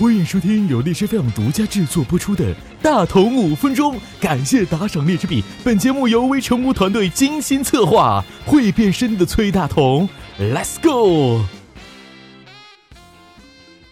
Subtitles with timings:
[0.00, 5.44] 欢迎收听由荔枝 FM 独家制作播出的《大同五分钟》，感谢打赏荔枝币。
[5.62, 10.08] 本节目由微成屋团队精心策划，会变身的崔大同
[10.38, 11.44] ，Let's go！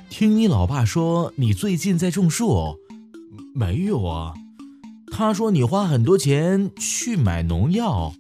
[0.09, 2.79] 听你老爸说你最近在种树，
[3.55, 4.33] 没有啊？
[5.13, 8.15] 他说你花很多钱去买农药，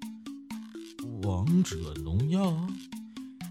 [1.23, 1.75] 王者
[2.05, 2.55] 农药。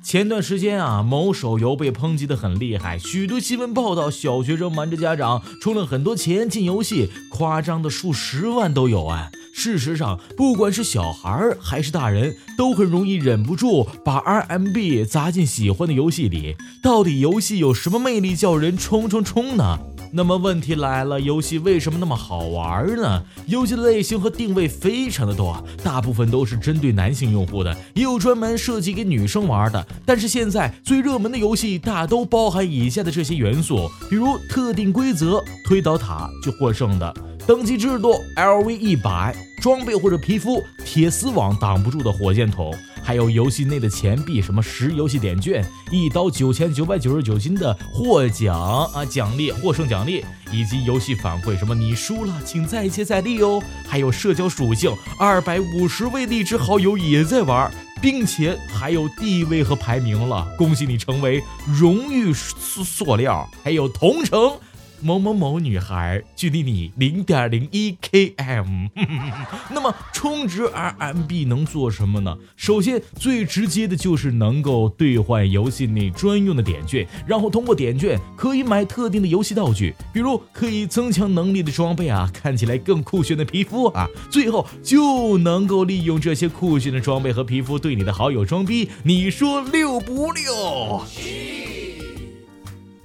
[0.07, 9.29] 前段时间啊，某手游被抨击的很厉害，许多新闻报道，小学生瞒着家长充了很多钱进游戏，夸张的数十万都有啊。
[9.53, 16.55] 事实上，不管是小孩还是大人，都很容易忍不住把 RMB 砸进喜欢的游戏里。
[16.81, 19.77] 到底游戏有什么魅力叫人冲冲冲呢？
[20.17, 23.23] 那么问题来了，游戏为什么那么好玩呢？
[23.45, 29.87] 游戏的类型和定位非常的多，大部分都是针对男性用户的，也有专门设计给女生玩的。
[30.07, 37.13] 但是现在最热门的游戏大都包含以下的这些元素，比如特定规则，推倒塔就获胜的。
[37.45, 50.05] 等级制度，LV 一百，装备或者皮肤，铁丝网挡不住的火箭筒，还有游戏内的钱币，什么十游戏点券，一刀九千九百九十九金的获奖啊奖励，获胜奖，
[50.51, 53.61] 以及游戏反馈，什么你输了，请再接再厉哦。
[53.87, 64.57] 还有社交属性，二百五十位励志好友也在玩，并且还有地位和排名了，恭喜你成为荣誉塑塑料，还有同城。
[65.01, 68.89] 某某某女孩距离你零点零一 km，
[69.69, 72.35] 那么充值 RMB 能做什么呢？
[72.55, 91.01] 首先最直接的就是能够兑换游戏内专用的点券，然后通过点券可以买特定的游戏道具，比如可以增强能力的装备啊，看起来更酷炫的皮肤啊，最后就能够利用这些酷炫的装备和皮肤对你的好友装逼，你说六不六？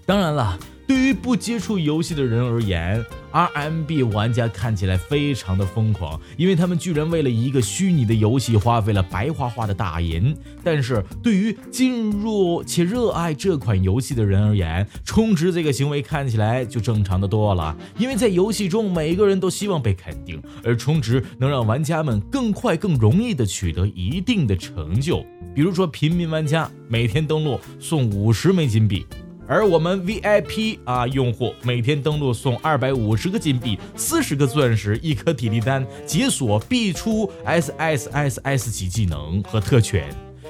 [0.06, 0.58] 当然了。
[0.86, 10.36] 对于不接触游戏的人而言，RMB 玩家看起来非常的疯狂，因为他们居然为了一个虚拟的游戏花费了白花花的大银。
[10.62, 25.24] 但是对于进入且热爱这款游戏的人而言，充值这个行为看起来就正常的多了，因为在游戏中每个人都希望被肯定，而充值能让玩家们更快、更容易的取得一定的成就。
[25.54, 29.06] 比如说，平民玩家每天登录送五十枚金币。
[29.52, 40.08] 而我们 VIP 啊用户每天登录送二百五十个金币、四十个钻石、一颗体力丹，解锁必出 SSSS 级技能和特权。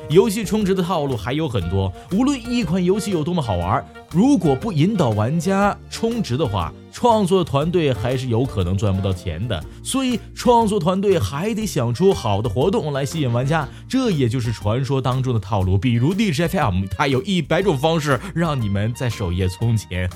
[0.08, 6.72] 游戏充值的套路还有很多，无论一款游戏有多么好玩，如果不引导玩家充值的话。
[6.94, 15.78] 创作团队还是有可能赚不到钱的，所以创作团队还得想出好的活动来吸引玩家，这也就是传说当中的套路。
[15.78, 20.08] 比如 DJFM，它有一百种方式让你们在首页充钱。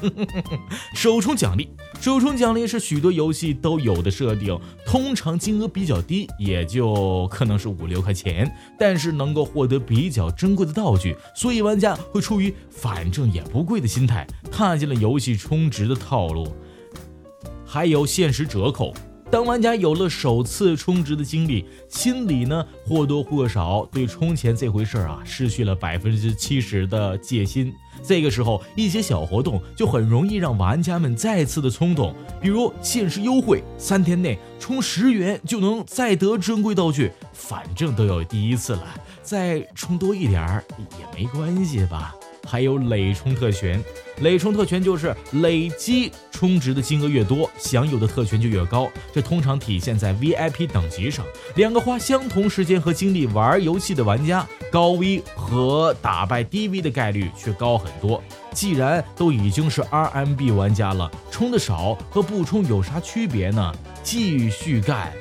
[0.94, 16.54] 首充奖励，首充奖励是许多游戏都有的设定，通常金额比较低，也就可能是五六块钱，但是能够获得比较珍贵的道具，所以玩家会出于反正也不贵的心态，踏进了游戏充值的套路。
[17.64, 18.94] 还有限时折扣。
[19.28, 27.74] 当玩家有了首次充值的经历，心里呢或多或少对充钱这回事儿啊失去了百分之七十的戒心。
[28.04, 38.86] 这个时候，一些小活动就很容易让玩家们再次的冲动，比如限时优惠，三天内充十元就能再得珍贵道具，反正都有第一次了，
[39.22, 42.14] 再充多一点儿也没关系吧。
[42.46, 43.82] 还有累充特权，
[44.20, 48.88] 累充特权就是累积充值的金额越多，享有的特权就越高。
[49.12, 51.24] 这通常体现在 VIP 等级上。
[51.56, 58.22] 两个花相同时间和精力玩游戏的玩家，高 V 和打败低 V 的概率却高很多。
[58.52, 63.74] 既然都已经是 RMB 玩家了，充的少和不充有啥区别呢？
[64.02, 65.12] 继续干。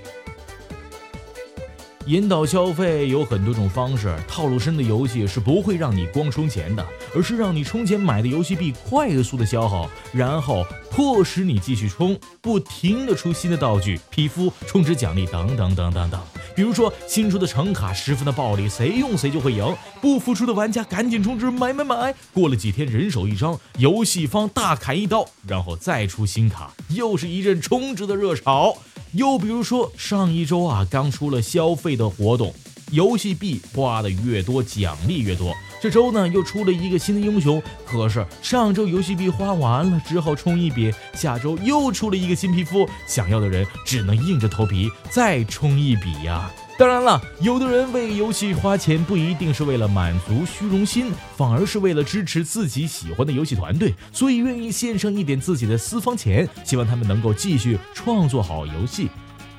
[2.07, 6.85] 引导消费有很多种方式，套路深的游戏是不会让你光充钱的，
[7.16, 16.22] 而是让你充钱买的游戏币快速的消耗，然后迫使你继续充，不停的出新的道具、皮肤、充值奖励等等等等等。
[16.55, 22.13] 比如说新出的橙卡十分的暴力，谁用谁就会赢，不服输的玩家赶紧充值买买买。
[22.31, 28.78] 过了几天人手一张，游戏方大砍一刀，然后再出新卡，又是一阵充值的热潮。
[29.16, 32.53] 又比如说，上一周啊，刚出了消费的活动，
[32.91, 35.53] 游戏币花的越多，奖励越多。
[35.82, 40.94] 这周呢，又出了一个新的英雄，可是上周游戏币花完了，只好充一笔。
[41.14, 46.52] 下周又出了一个新皮肤，想要的人只能硬着头皮再充一笔呀。
[46.77, 59.09] 当然了，有的人为游戏花钱不一定是为了满足虚荣心，反而是为了支持自己喜欢的游戏团队，所以愿意献上一点自己的私房钱，希望他们能够继续创作好游戏。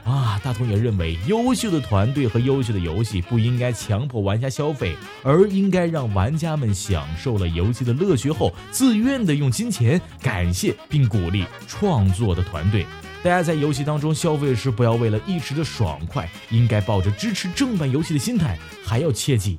[0.04, 12.84] 啊，大同也认为，优秀的团队和优秀的游戏不应该强迫玩家消费，而应该让玩家们享受了游戏的乐趣后，自愿的用金钱感谢并鼓励创作的团队。
[13.26, 19.58] 大家在游戏当中消费时，不要为了一时的爽快，应该抱着支持正版游戏的心态，还要切记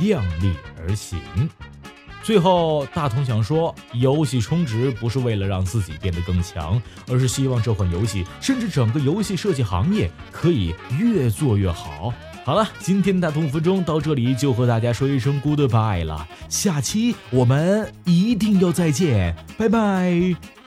[0.00, 1.18] 量力而行。
[2.22, 12.14] 最后，大同想说，游戏充值不是为了让自己变得更强，而是希望这款游戏，甚至整个游戏设计行业可以越做越好。
[12.44, 20.61] 好了，今天的大同五分钟到这里就和大家说一声 goodbye 了，下期我们一定要再见，拜拜。